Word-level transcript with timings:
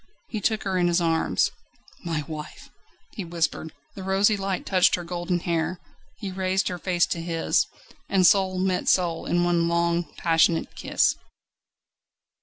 He 0.29 0.41
took 0.41 0.63
her 0.63 0.79
in 0.79 0.87
his 0.87 0.99
arms. 0.99 1.51
"My 2.03 2.23
wife!" 2.27 2.71
he 3.13 3.23
whispered. 3.23 3.71
The 3.93 4.01
rosy 4.01 4.35
light 4.35 4.65
touched 4.65 4.95
her 4.95 5.03
golden 5.03 5.41
hair; 5.41 5.79
he 6.17 6.31
raised 6.31 6.69
her 6.69 6.79
face 6.79 7.05
to 7.05 7.21
his, 7.21 7.67
and 8.09 8.25
soul 8.25 8.57
met 8.57 8.87
soul 8.87 9.27
in 9.27 9.43
one 9.43 9.67
long, 9.67 10.11
passionate 10.17 10.73
kiss. 10.75 11.17